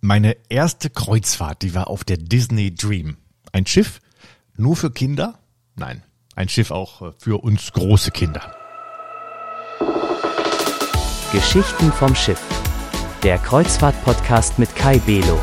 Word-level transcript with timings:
Meine 0.00 0.36
erste 0.48 0.90
Kreuzfahrt, 0.90 1.62
die 1.62 1.74
war 1.74 1.88
auf 1.88 2.04
der 2.04 2.18
Disney 2.18 2.72
Dream. 2.72 3.16
Ein 3.50 3.66
Schiff 3.66 4.00
nur 4.56 4.76
für 4.76 4.92
Kinder? 4.92 5.40
Nein, 5.74 6.04
ein 6.36 6.48
Schiff 6.48 6.70
auch 6.70 7.02
äh, 7.02 7.12
für 7.18 7.42
uns 7.42 7.72
große 7.72 8.12
Kinder. 8.12 8.54
Geschichten 11.32 11.90
vom 11.90 12.14
Schiff. 12.14 12.40
Der 13.24 13.38
Kreuzfahrt-Podcast 13.38 14.60
mit 14.60 14.76
Kai 14.76 14.98
Belo. 15.00 15.40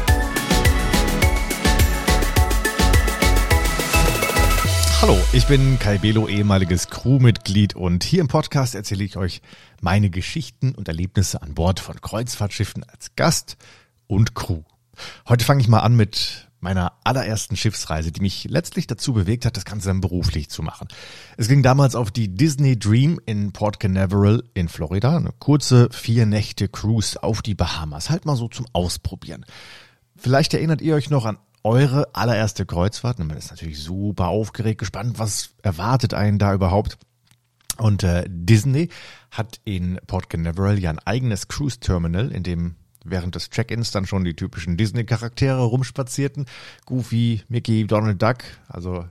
Hallo, 5.01 5.17
ich 5.33 5.45
bin 5.47 5.77
Kai 5.79 5.97
Belo, 5.97 6.29
ehemaliges 6.29 6.87
Crewmitglied 6.87 7.75
und 7.75 8.05
hier 8.05 8.21
im 8.21 8.29
Podcast 8.29 8.73
erzähle 8.73 9.03
ich 9.03 9.17
euch 9.17 9.41
meine 9.81 10.09
Geschichten 10.09 10.73
und 10.73 10.87
Erlebnisse 10.87 11.41
an 11.41 11.55
Bord 11.55 11.81
von 11.81 11.99
Kreuzfahrtschiffen 11.99 12.85
als 12.85 13.17
Gast 13.17 13.57
und 14.07 14.35
Crew. 14.35 14.63
Heute 15.27 15.45
fange 15.45 15.61
ich 15.61 15.67
mal 15.67 15.79
an 15.79 15.95
mit 15.95 16.45
meiner 16.65 16.93
allerersten 17.03 17.55
Schiffsreise, 17.55 18.11
die 18.11 18.21
mich 18.21 18.45
letztlich 18.49 18.87
dazu 18.87 19.13
bewegt 19.13 19.45
hat, 19.45 19.55
das 19.55 19.65
Ganze 19.65 19.89
dann 19.89 20.01
beruflich 20.01 20.49
zu 20.49 20.63
machen. 20.63 20.87
Es 21.37 21.47
ging 21.47 21.61
damals 21.61 21.95
auf 21.95 22.09
die 22.09 22.33
Disney 22.35 22.77
Dream 22.77 23.19
in 23.25 23.51
Port 23.51 23.79
Canaveral 23.79 24.43
in 24.55 24.67
Florida, 24.67 25.15
eine 25.15 25.29
kurze 25.37 25.89
vier 25.91 26.25
Nächte 26.25 26.67
Cruise 26.67 27.21
auf 27.21 27.43
die 27.43 27.53
Bahamas, 27.53 28.09
halt 28.09 28.25
mal 28.25 28.35
so 28.35 28.47
zum 28.47 28.65
Ausprobieren. 28.73 29.45
Vielleicht 30.17 30.55
erinnert 30.55 30.81
ihr 30.81 30.95
euch 30.95 31.11
noch 31.11 31.25
an 31.25 31.37
eure 31.63 32.15
allererste 32.15 32.65
Kreuzfahrt. 32.65 33.19
Man 33.19 33.37
ist 33.37 33.51
natürlich 33.51 33.83
super 33.83 34.27
aufgeregt, 34.27 34.79
gespannt, 34.79 35.19
was 35.19 35.51
erwartet 35.61 36.13
einen 36.13 36.39
da 36.39 36.53
überhaupt. 36.53 36.97
Und 37.77 38.03
äh, 38.03 38.23
Disney 38.27 38.89
hat 39.29 39.59
in 39.65 39.99
Port 40.07 40.29
Canaveral 40.29 40.79
ja 40.79 40.89
ein 40.89 40.99
eigenes 40.99 41.47
Cruise 41.47 41.79
Terminal, 41.79 42.31
in 42.31 42.43
dem 42.43 42.75
während 43.05 43.35
des 43.35 43.49
Check-ins 43.49 43.91
dann 43.91 44.05
schon 44.05 44.25
die 44.25 44.35
typischen 44.35 44.77
Disney-Charaktere 44.77 45.63
rumspazierten. 45.63 46.45
Goofy, 46.85 47.43
Mickey, 47.47 47.87
Donald 47.87 48.21
Duck, 48.21 48.39
also 48.67 49.05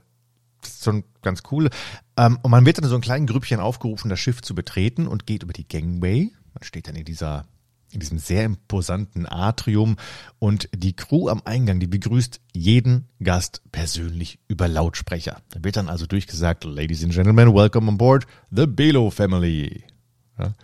das 0.61 0.71
ist 0.75 0.85
schon 0.85 1.05
ganz 1.23 1.43
cool. 1.51 1.71
Ähm, 2.17 2.39
und 2.43 2.51
man 2.51 2.67
wird 2.67 2.79
dann 2.79 2.85
in 2.85 2.91
so 2.91 2.97
ein 2.97 3.03
kleinen 3.03 3.27
Grüppchen 3.27 3.61
aufgerufen, 3.61 4.09
das 4.09 4.21
Schiff 4.21 4.43
zu 4.43 4.55
betreten 4.55 5.07
und 5.07 5.27
geht 5.27 5.43
über 5.43 5.53
die 5.53 5.69
Gangway. 5.69 6.33
Man 6.55 6.63
steht 6.63 6.89
dann 6.89 6.97
in 6.97 7.05
dieser 7.05 7.47
in 7.95 8.01
diesem 8.01 8.19
sehr 8.19 8.45
imposanten 8.45 9.27
Atrium 9.27 9.97
und 10.41 10.69
die 10.75 10.97
Crew 10.97 11.29
am 11.29 11.43
Eingang, 11.45 11.79
die 11.79 11.87
begrüßt 11.87 12.41
jeden 12.53 13.09
Gast 13.23 13.63
persönlich 13.71 14.41
über 14.49 14.67
Lautsprecher. 14.67 15.41
Da 15.51 15.63
wird 15.63 15.77
dann 15.77 15.89
also 15.89 16.07
durchgesagt, 16.07 16.65
Ladies 16.65 17.05
and 17.05 17.13
Gentlemen, 17.13 17.55
welcome 17.55 17.89
on 17.89 17.97
board 17.97 18.27
the 18.51 18.67
Belo 18.67 19.11
Family. 19.11 19.85
Ja, 20.39 20.55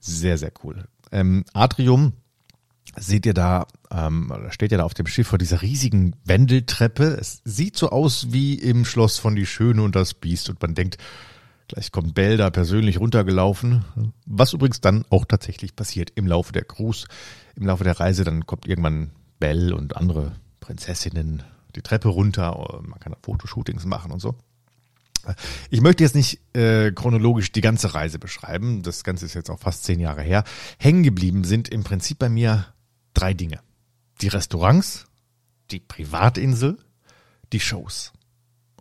sehr, 0.00 0.38
sehr 0.38 0.52
cool. 0.64 0.88
Ähm, 1.10 1.44
Atrium 1.52 2.14
seht 2.96 3.26
ihr 3.26 3.34
da, 3.34 3.66
ähm, 3.90 4.32
steht 4.50 4.72
ihr 4.72 4.78
da 4.78 4.84
auf 4.84 4.94
dem 4.94 5.06
Schiff 5.06 5.28
vor 5.28 5.38
dieser 5.38 5.62
riesigen 5.62 6.14
Wendeltreppe. 6.24 7.16
Es 7.20 7.40
sieht 7.44 7.76
so 7.76 7.90
aus 7.90 8.28
wie 8.30 8.54
im 8.54 8.84
Schloss 8.84 9.18
von 9.18 9.34
Die 9.34 9.46
Schöne 9.46 9.82
und 9.82 9.96
das 9.96 10.14
Biest 10.14 10.50
und 10.50 10.60
man 10.60 10.74
denkt, 10.74 10.98
gleich 11.68 11.90
kommt 11.90 12.14
Bell 12.14 12.36
da 12.36 12.50
persönlich 12.50 13.00
runtergelaufen. 13.00 13.84
Was 14.26 14.52
übrigens 14.52 14.80
dann 14.80 15.04
auch 15.10 15.24
tatsächlich 15.24 15.74
passiert 15.74 16.12
im 16.14 16.26
Laufe 16.26 16.52
der 16.52 16.64
Cruise, 16.64 17.06
im 17.56 17.66
Laufe 17.66 17.84
der 17.84 17.98
Reise. 17.98 18.24
Dann 18.24 18.46
kommt 18.46 18.66
irgendwann 18.66 19.10
Bell 19.38 19.72
und 19.72 19.96
andere 19.96 20.32
Prinzessinnen 20.60 21.42
die 21.74 21.82
Treppe 21.82 22.08
runter. 22.08 22.80
Man 22.82 23.00
kann 23.00 23.14
Fotoshootings 23.22 23.86
machen 23.86 24.12
und 24.12 24.20
so. 24.20 24.36
Ich 25.70 25.80
möchte 25.80 26.02
jetzt 26.02 26.16
nicht 26.16 26.40
äh, 26.54 26.90
chronologisch 26.92 27.52
die 27.52 27.60
ganze 27.60 27.94
Reise 27.94 28.18
beschreiben. 28.18 28.82
Das 28.82 29.04
Ganze 29.04 29.24
ist 29.24 29.34
jetzt 29.34 29.50
auch 29.50 29.60
fast 29.60 29.84
zehn 29.84 30.00
Jahre 30.00 30.22
her. 30.22 30.44
Hängen 30.78 31.04
geblieben 31.04 31.44
sind 31.44 31.68
im 31.68 31.84
Prinzip 31.84 32.18
bei 32.18 32.28
mir 32.28 32.66
drei 33.14 33.34
Dinge. 33.34 33.60
Die 34.20 34.28
Restaurants, 34.28 35.06
die 35.70 35.80
Privatinsel, 35.80 36.78
die 37.52 37.60
Shows. 37.60 38.12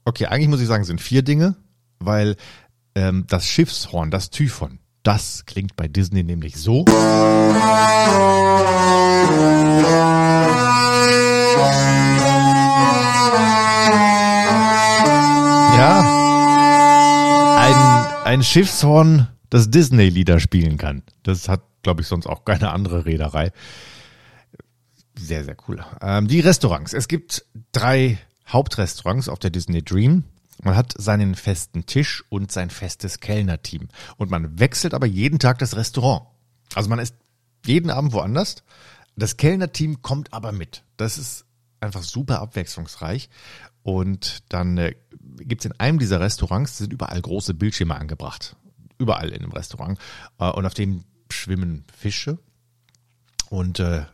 Okay, 0.05 0.25
eigentlich 0.25 0.49
muss 0.49 0.61
ich 0.61 0.67
sagen, 0.67 0.83
sind 0.83 1.01
vier 1.01 1.21
Dinge, 1.21 1.55
weil 1.99 2.35
ähm, 2.95 3.25
das 3.27 3.45
Schiffshorn, 3.45 4.11
das 4.11 4.29
Typhon, 4.29 4.79
das 5.03 5.45
klingt 5.45 5.75
bei 5.75 5.87
Disney 5.87 6.23
nämlich 6.23 6.57
so. 6.57 6.85
Ja, 15.77 16.01
ein, 17.57 18.25
ein 18.25 18.43
Schiffshorn, 18.43 19.27
das 19.49 19.69
Disney-Lieder 19.69 20.39
spielen 20.39 20.77
kann. 20.77 21.03
Das 21.23 21.49
hat, 21.49 21.61
glaube 21.83 22.01
ich, 22.01 22.07
sonst 22.07 22.27
auch 22.27 22.45
keine 22.45 22.71
andere 22.71 23.05
Reederei. 23.05 23.51
Sehr, 25.21 25.43
sehr 25.43 25.55
cool. 25.67 25.85
Ähm, 26.01 26.27
die 26.27 26.39
Restaurants. 26.39 26.93
Es 26.93 27.07
gibt 27.07 27.45
drei 27.71 28.17
Hauptrestaurants 28.47 29.29
auf 29.29 29.39
der 29.39 29.51
Disney 29.51 29.83
Dream. 29.83 30.23
Man 30.63 30.75
hat 30.75 30.93
seinen 30.97 31.35
festen 31.35 31.85
Tisch 31.85 32.23
und 32.29 32.51
sein 32.51 32.69
festes 32.69 33.19
Kellnerteam. 33.19 33.87
Und 34.17 34.31
man 34.31 34.59
wechselt 34.59 34.93
aber 34.93 35.05
jeden 35.05 35.39
Tag 35.39 35.59
das 35.59 35.75
Restaurant. 35.75 36.23
Also 36.73 36.89
man 36.89 36.99
ist 36.99 37.15
jeden 37.65 37.89
Abend 37.89 38.13
woanders. 38.13 38.63
Das 39.15 39.37
Kellnerteam 39.37 40.01
kommt 40.01 40.33
aber 40.33 40.51
mit. 40.51 40.83
Das 40.97 41.17
ist 41.17 41.45
einfach 41.79 42.03
super 42.03 42.41
abwechslungsreich. 42.41 43.29
Und 43.83 44.43
dann 44.49 44.77
äh, 44.77 44.95
gibt 45.37 45.61
es 45.61 45.65
in 45.65 45.79
einem 45.79 45.99
dieser 45.99 46.19
Restaurants, 46.19 46.77
sind 46.77 46.93
überall 46.93 47.21
große 47.21 47.53
Bildschirme 47.53 47.95
angebracht. 47.95 48.55
Überall 48.97 49.29
in 49.29 49.41
einem 49.43 49.51
Restaurant. 49.51 49.99
Äh, 50.39 50.49
und 50.49 50.65
auf 50.65 50.73
dem 50.73 51.03
schwimmen 51.29 51.85
Fische. 51.95 52.39
Und, 53.49 53.79
äh, 53.79 54.05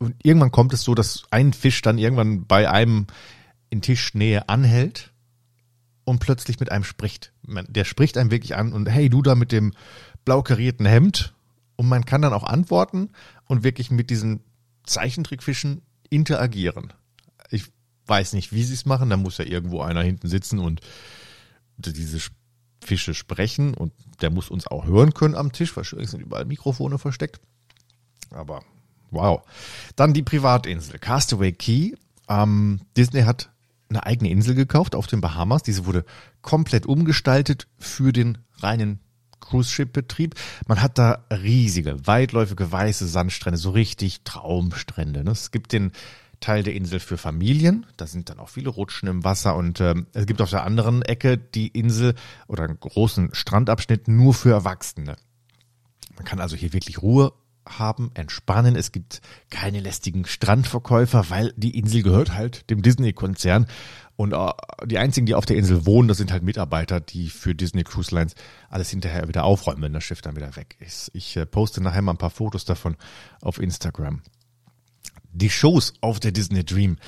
und 0.00 0.16
irgendwann 0.22 0.50
kommt 0.50 0.72
es 0.72 0.82
so, 0.82 0.94
dass 0.94 1.24
ein 1.30 1.52
Fisch 1.52 1.82
dann 1.82 1.98
irgendwann 1.98 2.46
bei 2.46 2.68
einem 2.70 3.06
in 3.68 3.82
Tischnähe 3.82 4.48
anhält 4.48 5.12
und 6.04 6.18
plötzlich 6.20 6.58
mit 6.58 6.72
einem 6.72 6.84
spricht. 6.84 7.32
Der 7.42 7.84
spricht 7.84 8.16
einem 8.16 8.30
wirklich 8.30 8.56
an 8.56 8.72
und 8.72 8.88
hey, 8.88 9.10
du 9.10 9.20
da 9.20 9.34
mit 9.34 9.52
dem 9.52 9.72
blau 10.24 10.42
karierten 10.42 10.86
Hemd. 10.86 11.34
Und 11.76 11.88
man 11.88 12.04
kann 12.04 12.20
dann 12.20 12.32
auch 12.32 12.44
antworten 12.44 13.10
und 13.46 13.62
wirklich 13.62 13.90
mit 13.90 14.10
diesen 14.10 14.40
Zeichentrickfischen 14.84 15.82
interagieren. 16.10 16.92
Ich 17.50 17.64
weiß 18.06 18.32
nicht, 18.34 18.52
wie 18.52 18.64
sie 18.64 18.74
es 18.74 18.86
machen. 18.86 19.08
Da 19.08 19.16
muss 19.16 19.38
ja 19.38 19.44
irgendwo 19.44 19.80
einer 19.80 20.02
hinten 20.02 20.28
sitzen 20.28 20.58
und 20.58 20.80
diese 21.76 22.20
Fische 22.82 23.14
sprechen 23.14 23.74
und 23.74 23.92
der 24.20 24.30
muss 24.30 24.50
uns 24.50 24.66
auch 24.66 24.86
hören 24.86 25.14
können 25.14 25.34
am 25.34 25.52
Tisch. 25.52 25.74
Wahrscheinlich 25.76 26.10
sind 26.10 26.20
überall 26.20 26.44
Mikrofone 26.44 26.98
versteckt. 26.98 27.40
Aber 28.30 28.62
wow. 29.10 29.42
Dann 29.96 30.14
die 30.14 30.22
Privatinsel. 30.22 30.98
Castaway 30.98 31.52
Key. 31.52 31.94
Ähm, 32.28 32.80
Disney 32.96 33.22
hat 33.22 33.50
eine 33.88 34.06
eigene 34.06 34.30
Insel 34.30 34.54
gekauft 34.54 34.94
auf 34.94 35.06
den 35.06 35.20
Bahamas. 35.20 35.62
Diese 35.62 35.86
wurde 35.86 36.04
komplett 36.42 36.86
umgestaltet 36.86 37.66
für 37.78 38.12
den 38.12 38.38
reinen 38.58 39.00
Cruise-Ship-Betrieb. 39.40 40.34
Man 40.66 40.80
hat 40.80 40.98
da 40.98 41.24
riesige, 41.30 42.06
weitläufige 42.06 42.70
weiße 42.70 43.06
Sandstrände, 43.06 43.58
so 43.58 43.70
richtig 43.70 44.22
Traumstrände. 44.22 45.24
Ne? 45.24 45.32
Es 45.32 45.50
gibt 45.50 45.72
den 45.72 45.92
Teil 46.40 46.62
der 46.62 46.74
Insel 46.74 47.00
für 47.00 47.18
Familien. 47.18 47.86
Da 47.96 48.06
sind 48.06 48.30
dann 48.30 48.38
auch 48.38 48.48
viele 48.48 48.70
Rutschen 48.70 49.08
im 49.08 49.24
Wasser 49.24 49.56
und 49.56 49.80
ähm, 49.80 50.06
es 50.12 50.26
gibt 50.26 50.40
auf 50.40 50.50
der 50.50 50.64
anderen 50.64 51.02
Ecke 51.02 51.36
die 51.36 51.68
Insel 51.68 52.14
oder 52.48 52.64
einen 52.64 52.80
großen 52.80 53.34
Strandabschnitt 53.34 54.08
nur 54.08 54.34
für 54.34 54.52
Erwachsene. 54.52 55.16
Man 56.16 56.24
kann 56.24 56.40
also 56.40 56.56
hier 56.56 56.72
wirklich 56.72 57.02
Ruhe 57.02 57.32
haben, 57.78 58.10
entspannen. 58.14 58.76
Es 58.76 58.92
gibt 58.92 59.20
keine 59.50 59.80
lästigen 59.80 60.24
Strandverkäufer, 60.24 61.30
weil 61.30 61.52
die 61.56 61.78
Insel 61.78 62.02
gehört 62.02 62.34
halt 62.34 62.68
dem 62.70 62.82
Disney-Konzern. 62.82 63.66
Und 64.16 64.34
äh, 64.34 64.52
die 64.84 64.98
einzigen, 64.98 65.26
die 65.26 65.34
auf 65.34 65.46
der 65.46 65.56
Insel 65.56 65.86
wohnen, 65.86 66.08
das 66.08 66.18
sind 66.18 66.32
halt 66.32 66.42
Mitarbeiter, 66.42 67.00
die 67.00 67.30
für 67.30 67.54
Disney 67.54 67.84
Cruise 67.84 68.14
Lines 68.14 68.34
alles 68.68 68.90
hinterher 68.90 69.28
wieder 69.28 69.44
aufräumen, 69.44 69.82
wenn 69.82 69.92
das 69.92 70.04
Schiff 70.04 70.20
dann 70.20 70.36
wieder 70.36 70.56
weg 70.56 70.76
ist. 70.80 71.10
Ich 71.14 71.36
äh, 71.36 71.46
poste 71.46 71.82
nachher 71.82 72.02
mal 72.02 72.12
ein 72.12 72.18
paar 72.18 72.30
Fotos 72.30 72.64
davon 72.64 72.96
auf 73.40 73.58
Instagram. 73.58 74.20
Die 75.32 75.48
Shows 75.48 75.94
auf 76.00 76.20
der 76.20 76.32
Disney 76.32 76.64
Dream 76.64 76.98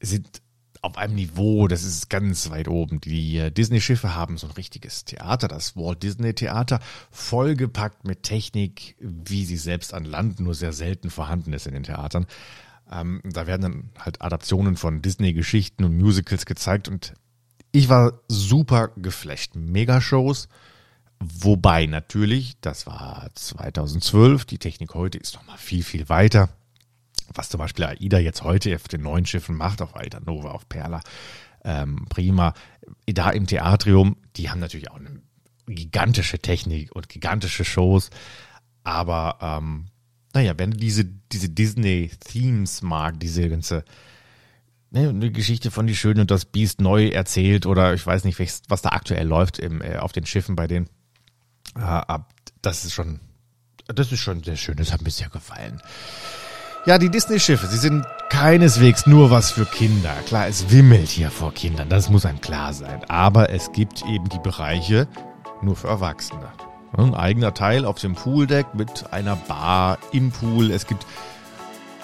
sind 0.00 0.40
auf 0.82 0.98
einem 0.98 1.14
Niveau, 1.14 1.68
das 1.68 1.84
ist 1.84 2.10
ganz 2.10 2.50
weit 2.50 2.66
oben. 2.66 3.00
Die 3.00 3.52
Disney-Schiffe 3.52 4.16
haben 4.16 4.36
so 4.36 4.48
ein 4.48 4.52
richtiges 4.52 5.04
Theater, 5.04 5.46
das 5.46 5.76
Walt 5.76 6.02
Disney 6.02 6.34
Theater, 6.34 6.80
vollgepackt 7.12 8.04
mit 8.04 8.24
Technik, 8.24 8.96
wie 8.98 9.44
sie 9.44 9.56
selbst 9.56 9.94
an 9.94 10.04
Land 10.04 10.40
nur 10.40 10.54
sehr 10.54 10.72
selten 10.72 11.10
vorhanden 11.10 11.52
ist 11.52 11.68
in 11.68 11.74
den 11.74 11.84
Theatern. 11.84 12.26
Ähm, 12.90 13.20
da 13.24 13.46
werden 13.46 13.62
dann 13.62 13.90
halt 13.96 14.20
Adaptionen 14.20 14.76
von 14.76 15.02
Disney-Geschichten 15.02 15.84
und 15.84 15.96
Musicals 15.96 16.46
gezeigt 16.46 16.88
und 16.88 17.14
ich 17.70 17.88
war 17.88 18.20
super 18.28 18.88
geflasht. 18.96 19.54
Megashows. 19.54 20.48
Wobei 21.20 21.86
natürlich, 21.86 22.56
das 22.60 22.86
war 22.88 23.30
2012, 23.32 24.44
die 24.46 24.58
Technik 24.58 24.94
heute 24.94 25.18
ist 25.18 25.36
noch 25.36 25.46
mal 25.46 25.56
viel, 25.56 25.84
viel 25.84 26.08
weiter 26.08 26.48
was 27.34 27.48
zum 27.48 27.58
Beispiel 27.58 27.84
AIDA 27.84 28.18
jetzt 28.18 28.42
heute 28.42 28.74
auf 28.74 28.88
den 28.88 29.02
neuen 29.02 29.26
Schiffen 29.26 29.56
macht, 29.56 29.82
auf 29.82 29.96
AIDA 29.96 30.20
Nova, 30.20 30.50
auf 30.50 30.68
Perla, 30.68 31.00
ähm, 31.64 32.06
Prima, 32.08 32.54
da 33.06 33.30
im 33.30 33.46
Theatrium, 33.46 34.16
die 34.36 34.50
haben 34.50 34.60
natürlich 34.60 34.90
auch 34.90 34.98
eine 34.98 35.22
gigantische 35.66 36.38
Technik 36.38 36.94
und 36.94 37.08
gigantische 37.08 37.64
Shows, 37.64 38.10
aber 38.84 39.38
ähm, 39.40 39.86
naja, 40.34 40.54
wenn 40.56 40.72
du 40.72 40.76
diese, 40.78 41.04
diese 41.04 41.48
Disney-Themes 41.48 42.82
mag, 42.82 43.20
diese 43.20 43.48
ganze 43.48 43.84
ne, 44.92 45.08
eine 45.08 45.30
Geschichte 45.30 45.70
von 45.70 45.86
Die 45.86 45.96
Schöne 45.96 46.22
und 46.22 46.30
das 46.30 46.44
Biest 46.44 46.80
neu 46.80 47.08
erzählt 47.08 47.66
oder 47.66 47.94
ich 47.94 48.06
weiß 48.06 48.24
nicht, 48.24 48.38
was 48.68 48.82
da 48.82 48.90
aktuell 48.90 49.26
läuft 49.26 49.58
im, 49.58 49.82
äh, 49.82 49.96
auf 49.96 50.12
den 50.12 50.26
Schiffen 50.26 50.56
bei 50.56 50.66
denen. 50.66 50.88
Äh, 51.76 52.18
das 52.60 52.84
ist 52.84 52.92
schon, 52.92 53.20
das 53.86 54.12
ist 54.12 54.20
schon 54.20 54.42
sehr 54.42 54.56
schön, 54.56 54.76
das 54.76 54.92
hat 54.92 55.02
mir 55.02 55.10
sehr 55.10 55.28
gefallen. 55.28 55.80
Ja, 56.84 56.98
die 56.98 57.10
Disney-Schiffe, 57.10 57.68
sie 57.68 57.78
sind 57.78 58.04
keineswegs 58.28 59.06
nur 59.06 59.30
was 59.30 59.52
für 59.52 59.66
Kinder. 59.66 60.16
Klar, 60.26 60.48
es 60.48 60.72
wimmelt 60.72 61.10
hier 61.10 61.30
vor 61.30 61.54
Kindern, 61.54 61.88
das 61.88 62.10
muss 62.10 62.26
einem 62.26 62.40
klar 62.40 62.72
sein. 62.72 63.04
Aber 63.08 63.50
es 63.50 63.70
gibt 63.70 64.04
eben 64.04 64.28
die 64.28 64.40
Bereiche 64.40 65.06
nur 65.62 65.76
für 65.76 65.86
Erwachsene. 65.86 66.48
Ein 66.96 67.14
eigener 67.14 67.54
Teil 67.54 67.84
auf 67.84 68.00
dem 68.00 68.16
Pooldeck 68.16 68.74
mit 68.74 69.12
einer 69.12 69.36
Bar 69.36 69.98
im 70.10 70.32
Pool. 70.32 70.72
Es 70.72 70.88
gibt 70.88 71.06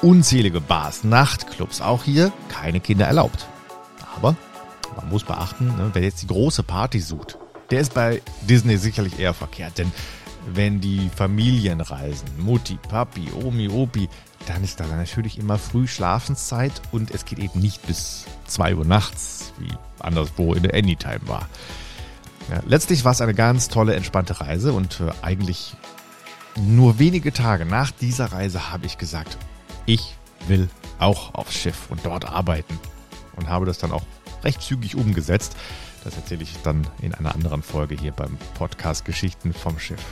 unzählige 0.00 0.60
Bars, 0.60 1.02
Nachtclubs. 1.02 1.80
Auch 1.80 2.04
hier 2.04 2.30
keine 2.48 2.78
Kinder 2.78 3.06
erlaubt. 3.06 3.48
Aber 4.14 4.36
man 4.94 5.08
muss 5.08 5.24
beachten, 5.24 5.66
ne, 5.66 5.90
wer 5.92 6.02
jetzt 6.02 6.22
die 6.22 6.28
große 6.28 6.62
Party 6.62 7.00
sucht, 7.00 7.36
der 7.72 7.80
ist 7.80 7.94
bei 7.94 8.22
Disney 8.42 8.76
sicherlich 8.76 9.18
eher 9.18 9.34
verkehrt. 9.34 9.76
Denn 9.76 9.92
wenn 10.46 10.80
die 10.80 11.10
Familien 11.14 11.80
reisen, 11.80 12.28
Mutti, 12.38 12.78
Papi, 12.88 13.28
Omi, 13.44 13.68
Opi, 13.68 14.08
dann 14.46 14.64
ist 14.64 14.80
da 14.80 14.86
natürlich 14.86 15.38
immer 15.38 15.58
früh 15.58 15.86
Schlafenszeit 15.86 16.72
und 16.92 17.10
es 17.10 17.24
geht 17.24 17.38
eben 17.38 17.60
nicht 17.60 17.86
bis 17.86 18.24
2 18.46 18.76
Uhr 18.76 18.84
nachts, 18.84 19.52
wie 19.58 19.70
anderswo 19.98 20.54
in 20.54 20.62
der 20.62 20.74
Anytime 20.74 21.20
war. 21.26 21.48
Ja, 22.50 22.62
letztlich 22.66 23.04
war 23.04 23.12
es 23.12 23.20
eine 23.20 23.34
ganz 23.34 23.68
tolle, 23.68 23.94
entspannte 23.94 24.40
Reise 24.40 24.72
und 24.72 25.00
äh, 25.00 25.10
eigentlich 25.22 25.74
nur 26.56 26.98
wenige 26.98 27.32
Tage 27.32 27.66
nach 27.66 27.90
dieser 27.90 28.32
Reise 28.32 28.72
habe 28.72 28.86
ich 28.86 28.96
gesagt, 28.98 29.36
ich 29.86 30.16
will 30.46 30.68
auch 30.98 31.34
aufs 31.34 31.54
Schiff 31.54 31.90
und 31.90 32.04
dort 32.04 32.24
arbeiten 32.26 32.78
und 33.36 33.48
habe 33.48 33.66
das 33.66 33.78
dann 33.78 33.92
auch 33.92 34.02
recht 34.44 34.62
zügig 34.62 34.96
umgesetzt. 34.96 35.56
Das 36.04 36.16
erzähle 36.16 36.42
ich 36.42 36.56
dann 36.62 36.86
in 37.02 37.14
einer 37.14 37.34
anderen 37.34 37.62
Folge 37.62 37.94
hier 37.94 38.12
beim 38.12 38.38
Podcast 38.54 39.04
Geschichten 39.04 39.52
vom 39.52 39.78
Schiff. 39.78 40.02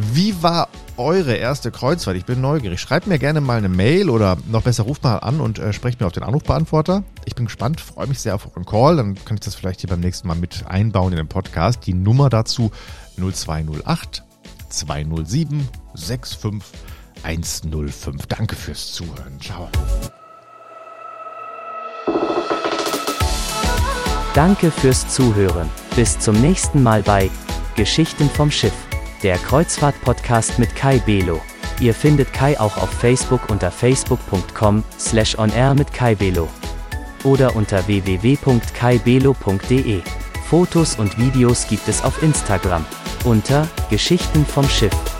Wie 0.00 0.44
war 0.44 0.68
eure 0.96 1.34
erste 1.34 1.72
Kreuzfahrt? 1.72 2.16
Ich 2.16 2.24
bin 2.24 2.40
neugierig. 2.40 2.80
Schreibt 2.80 3.08
mir 3.08 3.18
gerne 3.18 3.40
mal 3.40 3.58
eine 3.58 3.68
Mail 3.68 4.10
oder 4.10 4.38
noch 4.48 4.62
besser 4.62 4.84
ruft 4.84 5.02
mal 5.02 5.18
an 5.18 5.40
und 5.40 5.58
äh, 5.58 5.72
sprecht 5.72 5.98
mir 6.00 6.06
auf 6.06 6.12
den 6.12 6.22
Anrufbeantworter. 6.22 7.02
Ich 7.24 7.34
bin 7.34 7.46
gespannt, 7.46 7.80
freue 7.80 8.06
mich 8.06 8.20
sehr 8.20 8.36
auf 8.36 8.46
euren 8.46 8.64
Call. 8.64 8.96
Dann 8.96 9.16
kann 9.24 9.36
ich 9.36 9.40
das 9.40 9.56
vielleicht 9.56 9.80
hier 9.80 9.90
beim 9.90 9.98
nächsten 9.98 10.28
Mal 10.28 10.36
mit 10.36 10.66
einbauen 10.68 11.12
in 11.12 11.16
den 11.16 11.26
Podcast. 11.26 11.84
Die 11.86 11.94
Nummer 11.94 12.28
dazu 12.28 12.70
0208 13.16 14.22
207 14.68 15.68
65105. 15.94 18.26
Danke 18.26 18.54
fürs 18.54 18.92
Zuhören. 18.92 19.40
Ciao. 19.40 19.68
Danke 24.34 24.70
fürs 24.70 25.12
Zuhören. 25.12 25.68
Bis 25.96 26.20
zum 26.20 26.40
nächsten 26.40 26.84
Mal 26.84 27.02
bei 27.02 27.28
Geschichten 27.74 28.30
vom 28.30 28.52
Schiff 28.52 28.87
der 29.22 29.38
Kreuzfahrt-Podcast 29.38 30.58
mit 30.58 30.74
Kai 30.74 30.98
Belo. 30.98 31.40
Ihr 31.80 31.94
findet 31.94 32.32
Kai 32.32 32.58
auch 32.58 32.76
auf 32.76 32.90
Facebook 32.90 33.48
unter 33.50 33.70
facebook.com 33.70 34.82
slash 34.98 35.38
onair 35.38 35.74
mit 35.74 35.92
Kai 35.92 36.14
Belo. 36.14 36.48
Oder 37.24 37.54
unter 37.56 37.86
www.kaibelo.de. 37.86 40.02
Fotos 40.48 40.98
und 40.98 41.18
Videos 41.18 41.68
gibt 41.68 41.86
es 41.88 42.02
auf 42.02 42.22
Instagram 42.22 42.86
unter 43.24 43.68
Geschichten 43.90 44.46
vom 44.46 44.66
Schiff. 44.68 45.17